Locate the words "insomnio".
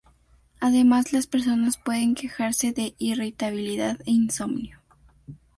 4.09-4.79